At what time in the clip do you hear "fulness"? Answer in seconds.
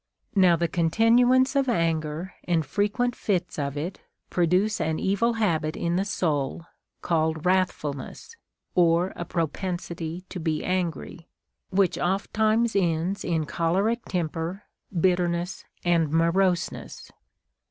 7.71-8.35